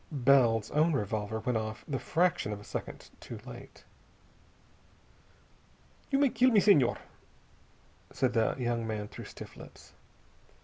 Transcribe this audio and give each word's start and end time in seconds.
Bell's 0.11 0.71
own 0.71 0.93
revolver 0.93 1.39
went 1.41 1.59
off 1.59 1.85
the 1.87 1.99
fraction 1.99 2.51
of 2.51 2.59
a 2.59 2.63
second 2.63 3.11
too 3.19 3.37
late. 3.45 3.83
"You 6.09 6.17
may 6.17 6.29
kill 6.29 6.49
me, 6.49 6.59
Senhor," 6.59 6.97
said 8.11 8.33
the 8.33 8.55
young 8.57 8.87
man 8.87 9.09
through 9.09 9.25
stiff 9.25 9.55
lips. 9.55 9.93